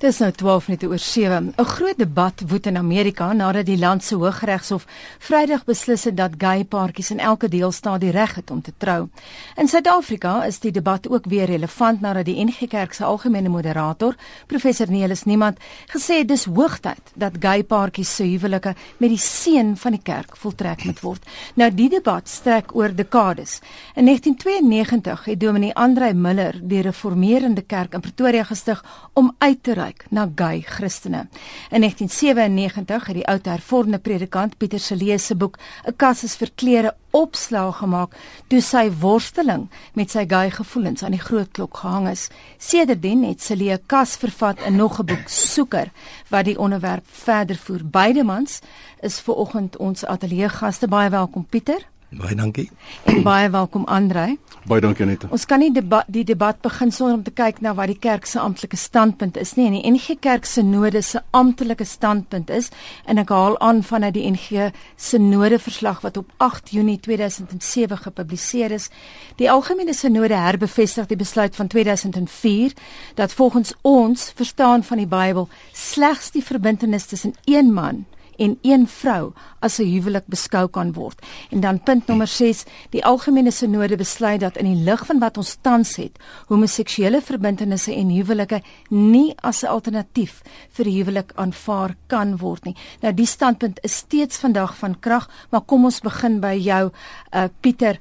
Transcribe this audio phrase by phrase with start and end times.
[0.00, 1.52] Dis nou 12 minute oor 7.
[1.56, 4.86] 'n Groot debat woed in Amerika nadat die land se Hooggeregshof
[5.18, 9.08] Vrydag beslis het dat gay paartjies in elke deelstaat die reg het om te trou.
[9.56, 14.14] In Suid-Afrika is die debat ook weer relevant nadat die NG Kerk se algemene moderator,
[14.46, 19.76] professor Neelis Niemand, gesê het dis hoogtyd dat gay paartjies se huwelike met die seën
[19.76, 21.22] van die kerk voltrek moet word.
[21.54, 23.60] Nou die debat strek oor dekades.
[23.94, 29.74] In 1992 het Dominee Andrei Miller die Reformeerende Kerk in Pretoria gestig om uit te
[29.90, 31.28] uitreik na gay Christene.
[31.70, 36.94] In 1997 het die ou hervormde predikant Pieter Celee se boek 'n kassis vir klere
[37.12, 38.14] opslag gemaak
[38.48, 42.28] toe sy worsteling met sy gay gevoelens aan die groot klok gehang is.
[42.58, 45.90] Sedertdien het Celee 'n kas vervat in nog 'n boek Soeker
[46.28, 47.80] wat die onderwerp verder voer.
[47.84, 48.60] Beide mans
[49.00, 50.88] is ver oggend ons ateljee gaste.
[50.88, 51.99] Baie welkom Pieter.
[52.10, 52.70] Baie dankie.
[53.04, 54.38] En baie welkom Andrei.
[54.66, 55.28] Baie dankie Anita.
[55.30, 58.26] Ons kan nie debat die debat begin sonder om te kyk na wat die kerk
[58.26, 59.68] se amptelike standpunt is nie.
[59.68, 62.72] En die NG Kerk se node se amptelike standpunt is
[63.06, 68.02] en ek haal aan vanuit die NG se node verslag wat op 8 Junie 2007
[68.02, 68.90] gepubliseer is.
[69.38, 72.74] Die algemene sinode herbevestig die besluit van 2004
[73.14, 78.06] dat volgens ons verstaan van die Bybel slegs die verbintenis tussen een man
[78.40, 81.26] en een vrou as 'n huwelik beskou kan word.
[81.50, 85.36] En dan punt nommer 6, die algemene sinode besluit dat in die lig van wat
[85.36, 92.36] ons tans het, homoseksuele verbintenisse en huwelike nie as 'n alternatief vir huwelik aanvaar kan
[92.36, 92.76] word nie.
[93.00, 96.90] Nou die standpunt is steeds vandag van krag, maar kom ons begin by jou
[97.32, 97.98] uh Pieter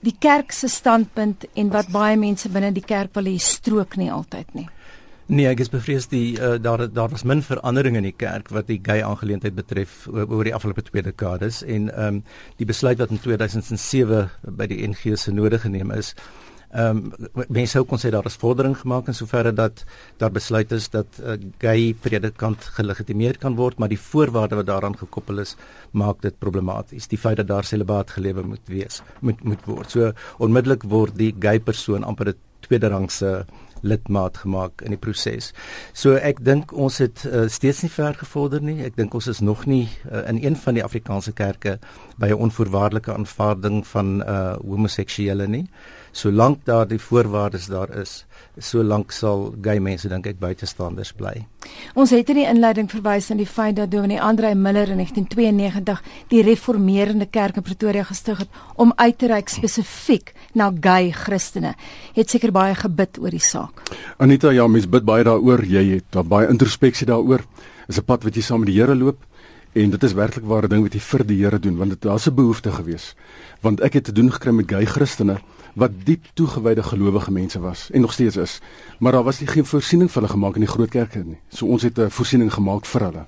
[0.00, 4.10] die kerk se standpunt en wat baie mense binne die kerk wil hê strook nie
[4.12, 4.68] altyd nie.
[5.32, 8.66] Nee, ek is bevrees die uh, daar daar was min verandering in die kerk wat
[8.68, 12.22] die gay aangeleentheid betref oor die afgelope twee dekades en ehm um,
[12.60, 14.26] die besluit wat in 2007
[14.58, 16.12] by die NG Sinode geneem is.
[16.76, 19.86] Ehm um, mense sou kon sê daar is vordering gemaak in soverre dat
[20.20, 25.00] daar besluit is dat uh, gay predikant gelegitimeer kan word, maar die voorwaarde wat daaraan
[25.00, 25.56] gekoppel is,
[25.92, 27.08] maak dit problematies.
[27.08, 29.90] Die feit dat daar celibaat gelewe moet wees, moet moet word.
[29.96, 30.12] So
[30.44, 33.46] onmiddellik word die gay persoon amper 'n tweede rangse
[33.82, 35.52] lidmaat gemaak in die proses.
[35.92, 38.80] So ek dink ons het uh, steeds nie ver gevorder nie.
[38.86, 41.78] Ek dink ons is nog nie uh, in een van die Afrikaanse kerke
[42.18, 45.66] by 'n onvoorwaardelike aanvaarding van uh homoseksuele nie.
[46.12, 48.26] Solank daar die voorwaardes daar is,
[48.60, 51.46] solank sal gay mense dink ek buitestanders bly.
[51.96, 56.02] Ons het in die inleiding verwys aan die feit dat Dominee Andrei Miller in 1992
[56.28, 61.72] die Reformeerende Kerk in Pretoria gestig het om uit te reik spesifiek na gay Christene.
[62.12, 63.80] Het seker baie gebid oor die saak.
[64.20, 65.64] Anita, ja, mens bid baie daaroor.
[65.64, 67.46] Jy het daar baie introspeksie daaroor.
[67.88, 69.24] Is 'n pad wat jy saam met die Here loop.
[69.72, 72.28] En dit is werklik ware ding wat jy vir die Here doen want dit daar's
[72.28, 73.14] 'n behoefte gewees.
[73.62, 75.40] Want ek het te doen gekry met gay Christene
[75.74, 78.60] wat diep toegewyde gelowige mense was en nog steeds is.
[78.98, 81.38] Maar daar was nie geen voorsiening vir hulle gemaak in die groot kerke nie.
[81.48, 83.24] So ons het 'n voorsiening gemaak vir hulle.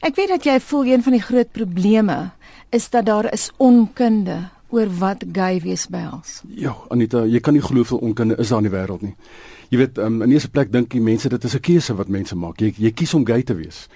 [0.00, 2.30] Ek weet dat jy voel een van die groot probleme
[2.70, 6.42] is dat daar is onkunde oor wat gay wees behels.
[6.48, 9.14] Ja, Anita, jy kan nie glo hoeveel onkunde is daar in die wêreld nie.
[9.68, 12.36] Jy weet, um, in eerste plek dink die mense dit is 'n keuse wat mense
[12.36, 12.60] maak.
[12.60, 13.88] Jy jy kies om gay te wees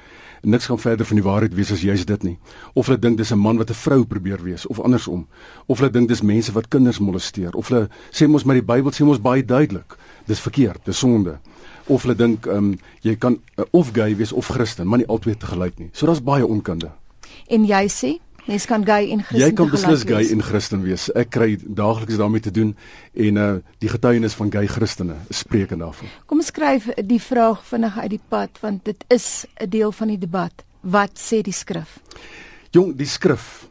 [0.45, 2.39] niks gaan verder van die waarheid wees as jy's dit nie.
[2.75, 5.27] Of hulle dink dis 'n man wat 'n vrou probeer wees of andersom.
[5.67, 7.55] Of hulle dink dis mense wat kinders molesteer.
[7.55, 9.97] Of hulle sê mos met die Bybel sê mos baie duidelik,
[10.27, 11.39] dis verkeerd, dis sonde.
[11.87, 15.09] Of hulle dink ehm um, jy kan uh, of gay wees of Christen, maar nie
[15.09, 15.89] albei te gelyk nie.
[15.93, 16.91] So daar's baie onkunde.
[17.49, 21.07] En jy sê Mens kan gay en Christen Jy kan beslis gay en Christen wees.
[21.17, 22.75] Ek kry daagliks daarmee te doen
[23.17, 26.11] en uh die getuienis van gay Christene spreek en daarvan.
[26.29, 30.19] Kom skryf die vraag vinnig uit die pad want dit is 'n deel van die
[30.19, 30.65] debat.
[30.81, 32.01] Wat sê die skrif?
[32.71, 33.69] Jong, die skrif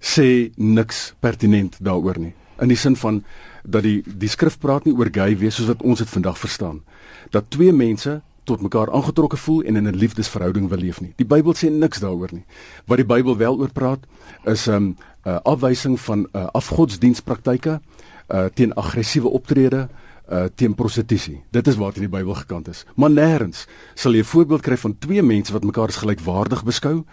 [0.00, 2.34] sê niks pertinent daaroor nie.
[2.60, 3.24] In die sin van
[3.64, 6.82] dat die die skrif praat nie oor gay wees soos wat ons dit vandag verstaan.
[7.30, 11.12] Dat twee mense tot mekaar aangetrokke voel en in 'n liefdesverhouding wil leef nie.
[11.16, 12.44] Die Bybel sê niks daaroor nie.
[12.86, 14.06] Wat die Bybel wel oor praat
[14.44, 14.96] is 'n um,
[15.26, 17.80] uh, afwysing van uh, afgodsdienstpraktyke
[18.28, 19.88] uh, teen aggressiewe optrede
[20.32, 21.42] uh teen prostitusie.
[21.50, 22.84] Dit is waar dit in die Bybel gekant is.
[22.94, 27.04] Maar nêrens sal jy 'n voorbeeld kry van twee mense wat mekaar as gelykwaardig beskou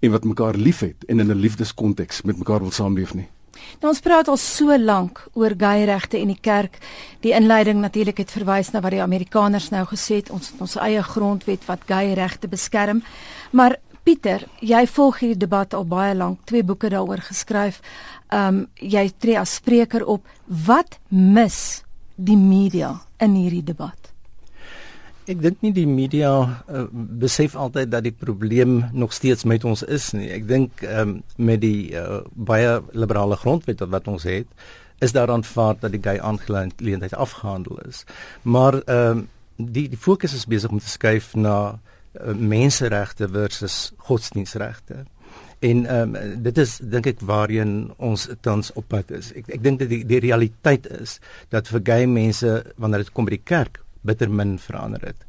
[0.00, 3.28] en wat mekaar liefhet en in 'n liefdeskonteks met mekaar wil saamleef nie.
[3.80, 6.78] Nou ons praat al so lank oor gay regte en die kerk.
[7.20, 10.76] Die inleiding natuurlik het verwys na wat die Amerikaners nou gesê het, ons het ons
[10.80, 13.02] eie grondwet wat gay regte beskerm.
[13.52, 17.82] Maar Pieter, jy volg hierdie debat al baie lank, twee boeke daaroor geskryf.
[18.32, 20.24] Ehm um, jy tree as spreker op.
[20.46, 21.82] Wat mis
[22.16, 23.99] die media in hierdie debat?
[25.30, 29.84] Ek dink nie die media uh, besef altyd dat die probleem nog steeds met ons
[29.86, 30.26] is nie.
[30.34, 34.48] Ek dink um, met die uh, baie liberale grondwet wat ons het,
[34.98, 38.02] is daar aanvaar dat die gay aangeleentheid afgehandel is.
[38.42, 39.28] Maar ehm uh,
[39.60, 45.04] die die fokus is besig om te skuif na uh, menseregte versus godsdienstregte.
[45.60, 49.30] En ehm um, dit is dink ek waarheen ons tans op pad is.
[49.36, 51.18] Ek ek dink dat die die realiteit is
[51.54, 55.26] dat vir gay mense wanneer dit kom by die kerk bitter min verander het.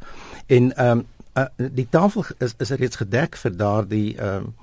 [0.47, 1.06] En ehm um,
[1.38, 4.53] uh, die tafel is is reeds gedek vir daardie ehm um,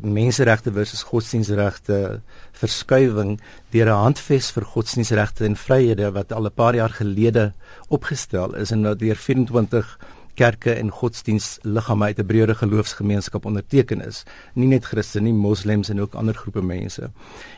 [0.00, 2.22] menseregte versus godsdienstregte
[2.56, 3.40] verskuiwing
[3.70, 7.52] deur 'n handves vir godsdienstregte en vryhede wat al 'n paar jaar gelede
[7.88, 9.98] opgestel is en wat deur 24
[10.34, 14.24] kerke en godsdienstliggame uit 'n breëre geloofsgemeenskap onderteken is
[14.54, 17.10] nie net Christene nie moslems en ook ander groepe mense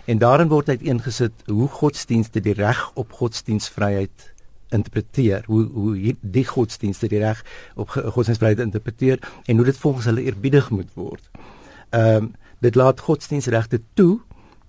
[0.04, 4.33] en daarin word uiteengesit hoe godsdienste die reg op godsdienstvryheid
[4.74, 7.40] interpreteer hoe hoe die godsdienste die reg
[7.74, 11.30] op godsdienstvryheid interpreteer en hoe dit volgens hulle eerbiedig moet word.
[11.90, 12.32] Ehm um,
[12.64, 14.20] dit laat godsdienstregte toe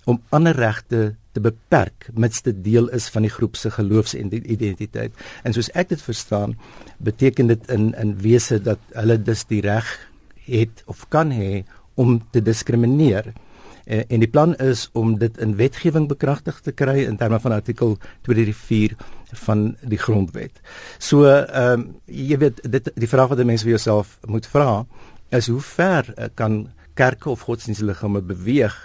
[0.06, 5.16] om ander regte te beperk mits dit deel is van die groep se geloofsidentiteit.
[5.44, 6.56] En soos ek dit verstaan,
[6.98, 9.90] beteken dit in in wese dat hulle dus die reg
[10.46, 11.64] het of kan hê
[11.96, 13.34] om te diskrimineer.
[13.86, 17.52] En, en die plan is om dit in wetgewing bekragtig te kry in terme van
[17.52, 17.98] artikel
[18.28, 18.98] 234
[19.46, 20.62] van die grondwet.
[20.98, 24.86] So ehm um, jy weet dit die vraag wat mense vir jouself moet vra
[25.36, 28.76] is hoe ver uh, kan kerke of godsdienstliggame beweeg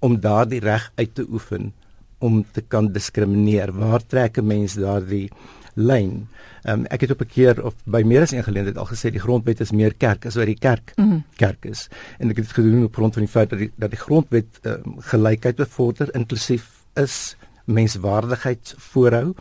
[0.00, 1.72] om daardie reg uit te oefen
[2.18, 3.72] om te kan diskrimineer?
[3.72, 5.30] Waar trek 'n mens daardie
[5.74, 6.28] lyn?
[6.68, 9.20] Um, ek het op 'n keer of by meer as een geleentheid al gesê die
[9.20, 11.24] grondwet is meer kerk as wat die kerk mm -hmm.
[11.36, 11.88] kerk is.
[12.18, 14.58] En ek het dit gedoen op grond van die feit dat die dat die grondwet
[14.62, 19.34] um, gelykheid bevorder inklusief is menswaardigheid voorhou.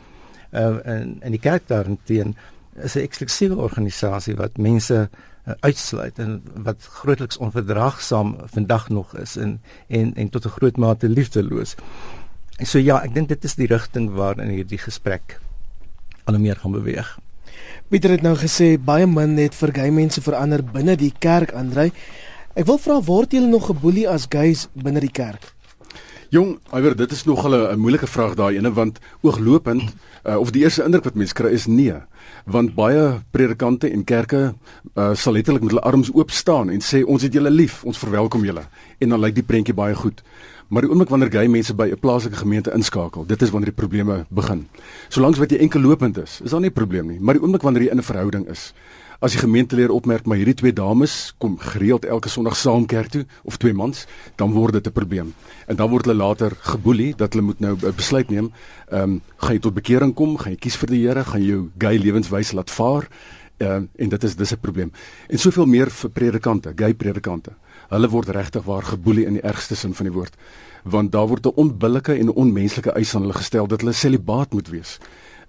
[0.51, 2.35] Uh, en en die kerk daarteen
[2.75, 5.09] is 'n eksklusiewe organisasie wat mense
[5.47, 10.77] uh, uitsluit en wat grootliks onverdraagsaam vandag nog is en en en tot 'n groot
[10.77, 11.75] mate liefdeloos.
[12.57, 15.39] En so ja, ek dink dit is die rigting waarin hierdie gesprek
[16.29, 17.17] al meer gaan beweeg.
[17.89, 21.89] Pieter het nou gesê baie min net vir gay mense verander binne die kerk Andrei.
[22.53, 25.55] Ek wil vra word julle nog geboelie as gays binne die kerk?
[26.29, 29.81] Jong, iwer dit is nog 'n moeilike vraag daai ene want ooglopend
[30.25, 31.95] uh, of die eerste indruk wat mense kry is nee
[32.45, 34.53] want baie predikante en kerke
[34.95, 37.97] uh, sal letterlik met hulle arms oop staan en sê ons het julle lief, ons
[37.97, 38.67] verwelkom julle
[38.99, 40.21] en dan lyk die prentjie baie goed.
[40.69, 43.81] Maar die oomblik wanneer gay mense by 'n plaaslike gemeente inskakel, dit is wanneer die
[43.81, 44.67] probleme begin.
[45.09, 47.61] Solank wat jy enkel lopend is, is daar nie 'n probleem nie, maar die oomblik
[47.61, 48.73] wanneer jy in 'n verhouding is,
[49.19, 53.25] as die gemeentelede opmerk maar hierdie twee dames kom gereeld elke Sondag saam kerk toe
[53.43, 54.05] of twee mans,
[54.35, 55.33] dan word dit 'n probleem.
[55.67, 58.51] En dan word hulle later geboelie dat hulle moet nou 'n besluit neem.
[58.91, 61.47] Ehm um, gaan jy tot bekering kom, gaan jy kies vir die Here, gaan jy
[61.47, 63.07] jou gay lewenswyse laat vaar?
[63.57, 64.91] Ehm um, en dit is dis 'n probleem.
[65.27, 67.51] En soveel meer vir predikante, gay predikante.
[67.89, 70.35] Hulle word regtig waar geboelie in die ergste sin van die woord
[70.83, 74.67] want daar word 'n onbillike en onmenslike eis aan hulle gestel dat hulle celibaat moet
[74.67, 74.97] wees.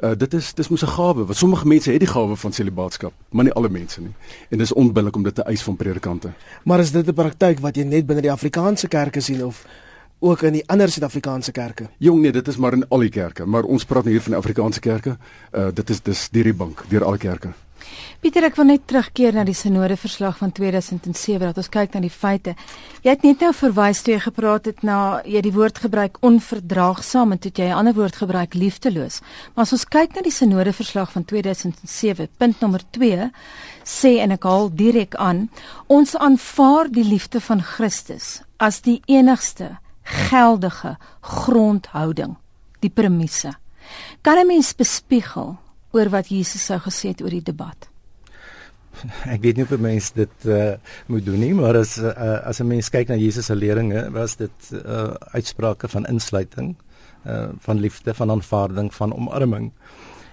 [0.00, 1.24] Uh, dit is dis mos 'n gawe.
[1.24, 4.14] Want sommige mense het die gawe van celibaatskap, maar nie alle mense nie.
[4.48, 6.32] En dis onbillik om dit te eis van predikante.
[6.64, 9.66] Maar is dit 'n praktyk wat jy net binne die Afrikaanse kerke sien of
[10.18, 11.88] ook in die ander Suid-Afrikaanse kerke?
[11.98, 14.40] Jong nee, dit is maar in al die kerke, maar ons praat hier van die
[14.40, 15.16] Afrikaanse kerke.
[15.52, 17.48] Uh dit is dis deur die bank, deur al die kerke.
[18.20, 22.00] Pieter, ek wil net terugkeer na die sinode verslag van 2007 dat ons kyk na
[22.04, 22.54] die feite.
[23.00, 27.32] Jy het net nou verwys toe jy gepraat het na jy die woord gebruik onverdraagsaam
[27.32, 29.20] en toe jy 'n ander woord gebruik liefdeloos.
[29.54, 33.30] Maar as ons kyk na die sinode verslag van 2007, punt nommer 2
[33.84, 35.48] sê en ek haal direk aan,
[35.86, 42.36] ons aanvaar die liefde van Christus as die enigste geldige grondhouding,
[42.80, 43.52] die premisse.
[44.22, 45.58] Kan 'n mens bespiegel
[45.90, 47.88] oor wat Jesus sou gesê het oor die debat?
[49.34, 50.74] Ek weet nie of mense dit uh,
[51.08, 52.12] moet doen nie, maar as uh,
[52.44, 56.74] as 'n mens kyk na Jesus se leringe, was dit uh, uitsprake van insluiting,
[57.26, 59.70] uh, van liefde, van aanvaarding, van omarming.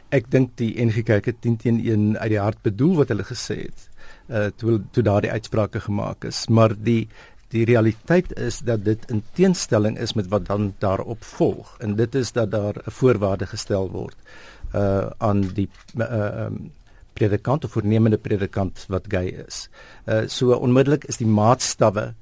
[0.10, 3.28] Ek dink die NG Kerk het 10 teen 1 uit die hart bedoel wat hulle
[3.28, 3.90] gesê het.
[4.28, 7.08] Uh toe toe daardie uitsprake gemaak is, maar die
[7.52, 12.16] die realiteit is dat dit in teenstelling is met wat dan daarop volg en dit
[12.16, 14.18] is dat daar 'n voorwaarde gestel word
[14.76, 16.72] uh aan die uh um,
[17.14, 19.68] predikant of voornemende predikant wat gay is.
[20.06, 22.14] Uh so onmiddellik is die maatstawwe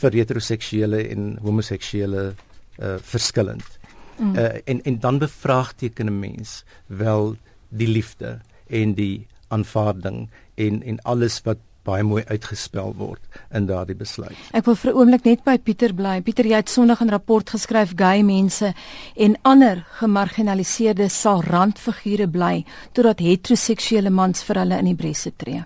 [0.00, 2.34] vir heteroseksuele en homoseksuele
[2.78, 3.78] uh verskillend.
[4.18, 4.36] Mm.
[4.36, 7.36] Uh en en dan bevraagteken 'n mens wel
[7.68, 13.96] die liefde en die aanvaarding en en alles wat baie mooi uitgespel word in daardie
[13.96, 14.36] besluit.
[14.52, 16.20] Ek wil vir 'n oomblik net by Pieter bly.
[16.20, 18.74] Pieter, jy het Sondag 'n rapport geskryf gay mense
[19.16, 25.64] en ander gemarginaliseerde sal randfigure bly totdat heteroseksuele mans vir hulle in die bresse tree.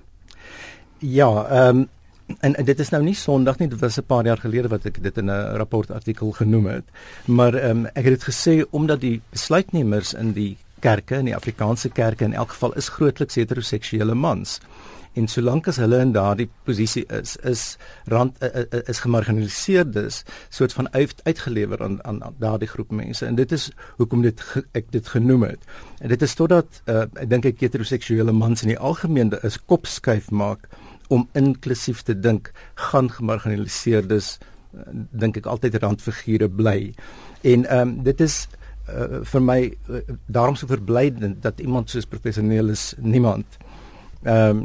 [0.99, 1.89] Ja, ehm um,
[2.41, 4.87] en, en dit is nou nie Sondag nie, dit was 'n paar jaar gelede wat
[4.87, 6.85] ek dit in 'n rapportartikel genoem het.
[7.27, 11.37] Maar ehm um, ek het dit gesê omdat die besluitnemers in die kerke en die
[11.37, 14.61] Afrikaanse kerke in elk geval is grootliks heteroseksuele mans.
[15.15, 17.77] En solank as hulle in daardie posisie is, is
[18.11, 18.41] rand
[18.91, 23.27] is gemarginaliseerdes soort van uit, uitgelewer aan aan daardie groep mense.
[23.27, 24.43] En dit is hoekom dit
[24.73, 25.63] ek dit genoem het.
[26.01, 30.31] En dit is totdat uh, ek dink ek heteroseksuele mans in die algemeen is kopskuif
[30.31, 30.67] maak
[31.09, 32.51] om inklusief te dink
[32.91, 34.39] gaan gemarginaliseerdes
[35.15, 36.93] dink ek altyd randfigure bly.
[37.47, 38.45] En um, dit is
[38.89, 43.61] uh, vir my uh, daarom so verblydend dat iemand soos professioneel is niemand
[44.25, 44.65] ehm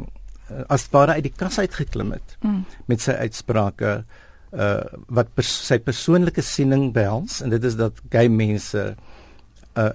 [0.68, 2.64] as ware uit die kas uitgeklim het mm.
[2.86, 4.04] met sy uitsprake
[4.50, 8.86] uh wat pers sy persoonlike siening behels en dit is dat gay mense
[9.78, 9.90] uh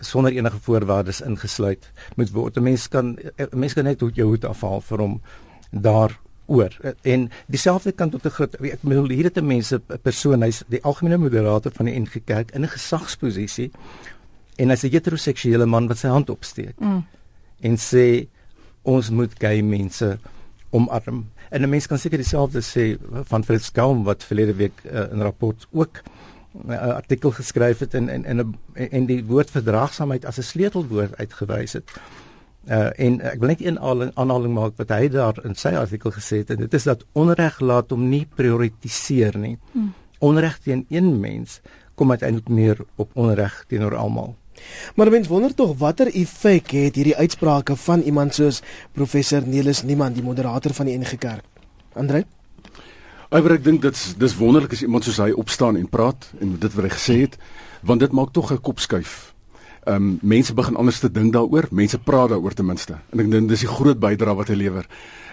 [0.00, 2.56] sonder enige voorwaardes ingesluit moet word.
[2.56, 5.20] 'n Mens kan 'n mens kan net jou hoed afhaal vir hom
[5.70, 6.72] daar oor
[7.02, 10.62] en dieselfde kan tot 'n groot ek bedoel hier het 'n mense 'n persoon hy's
[10.68, 13.70] die algemene moderator van die NG Kerk in 'n gesagsposisie
[14.56, 17.04] en hy's 'n heteroseksuele man wat sy hand opsteek mm.
[17.60, 18.28] en sê
[18.82, 20.18] ons moet gay mense
[20.70, 25.10] omarm en 'n mens kan seker dieselfde sê van Fritz Skaum wat verlede week uh,
[25.10, 26.02] in 'n rapport ook
[26.54, 31.16] 'n uh, artikel geskryf het en en en en die woord verdraagsaamheid as 'n sleutelwoord
[31.16, 31.90] uitgewys het.
[32.68, 33.80] Uh en ek wil net een
[34.14, 37.60] aanhaling maak wat hy daar in sy artikel gesê het en dit is dat onreg
[37.60, 39.58] laat hom nie prioritiseer nie.
[39.72, 39.92] Hmm.
[40.18, 41.60] Onreg teen een mens
[41.94, 44.36] kom uiteindelik neer op onreg teenoor almal.
[44.94, 48.62] Maar mens wonder tog watter effek het hierdie uitsprake van iemand soos
[48.92, 51.44] professor Nelis Niemand, die moderator van die NG Kerk.
[51.94, 52.24] Andre?
[53.30, 56.72] Iwer ek dink dit's dis wonderlik as iemand soos hy opstaan en praat en dit
[56.74, 57.36] wat hy gesê het,
[57.86, 59.30] want dit maak tog 'n kop skuif
[59.80, 61.66] ehm um, mense begin anders te dink daaroor.
[61.70, 62.98] Mense praat daaroor ten minste.
[63.10, 64.86] En ek dink dis die groot bydrae wat hy lewer.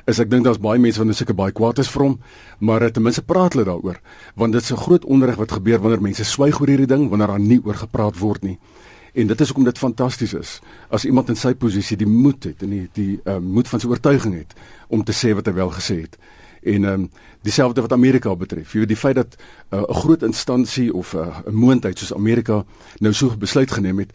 [0.08, 2.16] Is ek dink daar's baie mense wat nou seker baie kwaad is vir hom,
[2.60, 4.00] maar ten minste praat hulle daaroor.
[4.40, 7.28] Want dit is 'n groot onderrig wat gebeur wanneer mense swyg oor hierdie ding, wanneer
[7.28, 8.58] daar nie oor gepraat word nie.
[9.14, 10.60] En dit is hoekom dit fantasties is
[10.90, 13.88] as iemand in sy posisie die moed het en die die um, moed van sy
[13.88, 14.54] oortuiging het
[14.88, 16.18] om te sê wat hy wel gesê het
[16.68, 17.10] en ehm um,
[17.42, 18.74] dieselfde wat Amerika betref.
[18.74, 19.36] Jy weet die feit dat
[19.70, 22.66] uh, 'n groot instansie of uh, 'n moondheid soos Amerika
[23.00, 24.12] nou so besluit geneem het,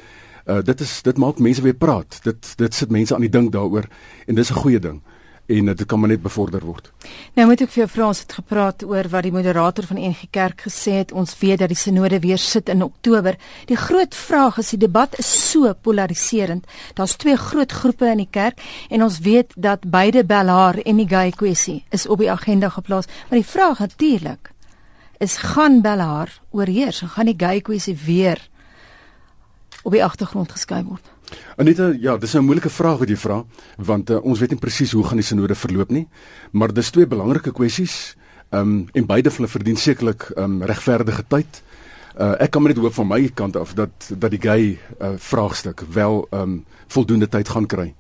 [0.47, 2.19] uh, dit is dit maak mense weer praat.
[2.23, 3.87] Dit dit sit mense aan die dink daaroor
[4.27, 5.03] en dis 'n goeie ding
[5.47, 6.91] en dit kan maar net bevorder word.
[7.35, 10.29] Nou moet ek vir jou vra ons het gepraat oor wat die moderator van NG
[10.31, 11.13] Kerk gesê het.
[11.13, 13.37] Ons weet dat die sinode weer sit in Oktober.
[13.67, 16.67] Die groot vraag is die debat is so polariserend.
[16.95, 21.09] Daar's twee groot groepe in die kerk en ons weet dat beide Bellaar en die
[21.09, 23.11] gay kwessie is op die agenda geplaas.
[23.29, 24.53] Maar die vraag natuurlik
[25.23, 27.03] is gaan Bellaar oorheers?
[27.07, 28.49] Gaan die gay kwessie weer
[29.83, 31.11] op die agtergrond geskuif word?
[31.57, 33.45] Anita, ja, dis 'n moeilike vraag wat jy vra,
[33.77, 36.09] want uh, ons weet nie presies hoe gaan die sinode verloop nie,
[36.53, 38.17] maar dis twee belangrike kwessies.
[38.51, 41.63] Ehm um, en beide van hulle verdien sekerlik ehm um, regverdige tyd.
[42.21, 45.13] Uh, ek kan maar net hoop van my kant af dat dat die gay uh,
[45.17, 47.95] vraagstuk wel ehm um, voldoende tyd gaan kry.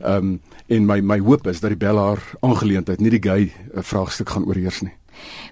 [0.00, 3.82] Ehm um, en my my hoop is dat die Bellaar aangeleentheid nie die gay uh,
[3.82, 4.92] vraagstuk gaan oorheers nie.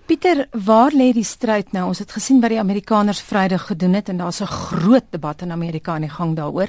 [0.07, 1.87] Pieter, waar lê die stryd nou?
[1.89, 5.53] Ons het gesien wat die Amerikaners Vrydag gedoen het en daar's 'n groot debat in
[5.53, 6.69] Amerika aan die gang daaroor.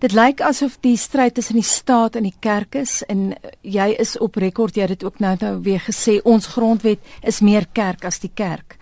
[0.00, 4.14] Dit lyk asof die stryd tussen die staat en die kerk is en jy is
[4.16, 8.06] op rekord jy het dit ook nou nou weer gesê ons grondwet is meer kerk
[8.08, 8.78] as die kerk.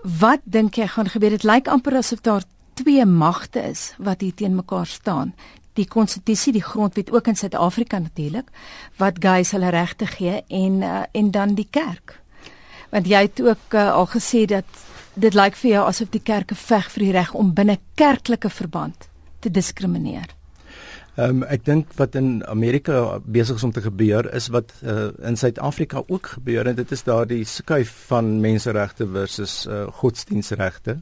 [0.00, 1.36] Wat dink jy gaan gebeur?
[1.36, 2.46] Dit lyk amper asof daar
[2.80, 5.34] twee magte is wat hier teen mekaar staan
[5.76, 8.48] die konstitusie, die grondwet ook in Suid-Afrika natuurlik
[8.96, 12.16] wat gays hulle regte gee en uh, en dan die kerk.
[12.90, 14.64] Want jy het ook uh, al gesê dat
[15.20, 19.09] dit lyk vir jou asof die kerke veg vir die reg om binne kerklike verband
[19.40, 20.36] te diskrimineer.
[21.18, 25.10] Ehm um, ek dink wat in Amerika besig is om te gebeur is wat uh,
[25.26, 31.00] in Suid-Afrika ook gebeur en dit is daardie skuif van menseregte versus uh, godsdienstregte.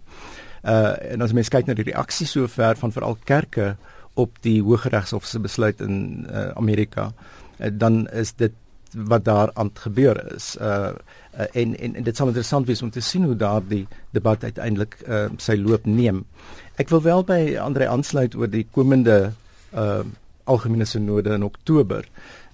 [0.64, 3.76] Uh en as mens kyk na die reaksie sover van veral kerke
[4.18, 7.12] op die Hooggeregshof se besluit in uh, Amerika,
[7.60, 8.56] uh, dan is dit
[8.96, 10.56] wat daar aan gebeur is.
[10.60, 10.96] Uh,
[11.38, 14.96] uh en, en en dit sal interessant wees om te sien hoe daardie debat uiteindelik
[15.06, 16.24] uh sy loop neem.
[16.78, 19.18] Ek wil wel by Andre aansluit oor die komende
[19.74, 20.00] uh
[20.48, 22.06] algemene sinode in Oktober.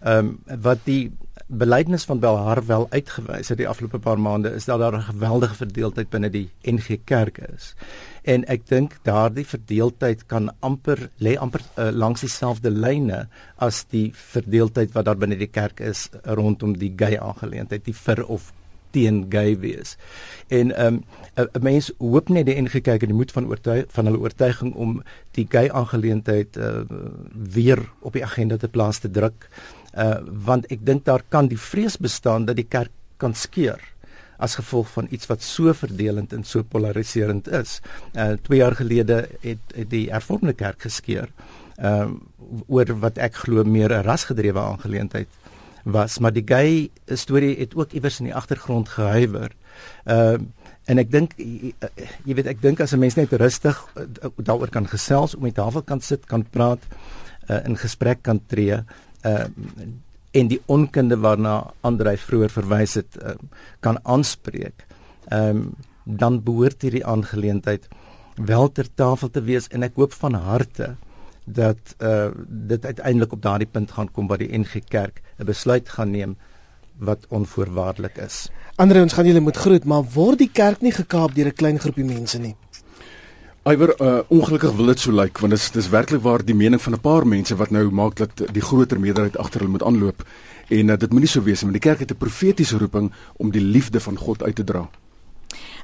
[0.03, 1.13] Ehm um, wat die
[1.47, 5.55] belydenis van Belhar wel uitgewys het die afgelope paar maande is dat daar 'n geweldige
[5.55, 7.75] verdeeldheid binne die NG Kerk is.
[8.23, 14.11] En ek dink daardie verdeeldheid kan amper lê amper uh, langs dieselfde lyne as die
[14.15, 18.53] verdeeldheid wat daar binne die kerk is rondom die gay aangeleentheid, die vir of
[18.95, 19.97] teen gay wees.
[20.49, 23.85] En ehm um, 'n mens hoop net die NG Kerk en die moed van oortuig
[23.91, 25.03] van hulle oortuiging om
[25.35, 26.87] die gay aangeleentheid uh,
[27.33, 29.49] weer op die agenda te plaas te druk
[29.95, 32.91] uh want ek dink daar kan die vrees bestaan dat die kerk
[33.23, 33.81] kan skeur
[34.43, 37.81] as gevolg van iets wat so verdelend en so polariserend is.
[38.13, 41.31] Uh 2 jaar gelede het, het die hervormde kerk geskeur.
[41.77, 42.33] Ehm uh,
[42.69, 45.29] oor wat ek glo meer 'n rasgedrewe aangeleentheid
[45.85, 49.53] was, maar die gay storie het ook iewers in die agtergrond gehuiwer.
[50.05, 50.53] Ehm uh,
[50.85, 53.79] en ek dink jy weet ek dink as 'n mens net rustig
[54.37, 56.83] daaroor kan gesels, om met tafel kan sit, kan praat,
[57.49, 58.85] uh, in gesprek kan tree,
[59.25, 59.47] uh
[60.35, 63.37] en die onkunde waarna Andrei vroeër verwys het uh,
[63.81, 64.87] kan aanspreek.
[65.31, 65.75] Ehm um,
[66.05, 67.89] dan behoort hierdie aangeleentheid
[68.37, 70.97] wel ter tafel te wees en ek hoop van harte
[71.45, 75.89] dat uh dit uiteindelik op daardie punt gaan kom waar die NG Kerk 'n besluit
[75.89, 76.37] gaan neem
[76.99, 78.49] wat onvoorwaardelik is.
[78.75, 81.79] Andre ons gaan julle moet groet, maar word die kerk nie gekaap deur 'n klein
[81.79, 82.57] groepie mense nie?
[83.65, 86.83] Iwer uh, ongelukkig wil dit so lyk want dit is dis werklik waar die mening
[86.83, 90.23] van 'n paar mense wat nou maak dat die groter meerderheid agter hulle moet aanloop
[90.69, 93.51] en uh, dit moenie so wees nie want die kerk het 'n profetiese roeping om
[93.51, 94.89] die liefde van God uit te dra.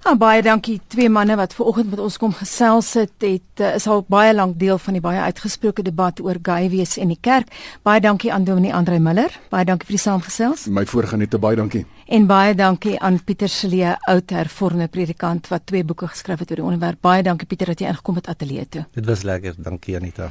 [0.00, 3.10] Ah, baie dankie twee manne wat ver oggend met ons kom gesels het.
[3.20, 6.96] Het uh, is al baie lank deel van die baie uitgesproke debat oor gay wees
[6.96, 7.52] in die kerk.
[7.84, 9.36] Baie dankie aan Dominee Andre Miller.
[9.52, 10.64] Baie dankie vir die saamgesels.
[10.72, 11.84] My voorgangete baie dankie.
[12.08, 16.62] En baie dankie aan Pieter Celie, oud hervormde predikant wat twee boeke geskryf het oor
[16.62, 17.02] die onderwerp.
[17.04, 18.86] Baie dankie Pieter dat jy ingekom het ateljee toe.
[18.96, 19.60] Dit was lekker.
[19.60, 20.30] Dankie Anita.